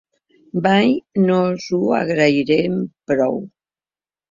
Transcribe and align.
Mai 0.67 0.95
no 1.25 1.35
els 1.51 1.67
ho 1.79 1.83
agrairem 1.99 2.83
prou. 3.13 3.41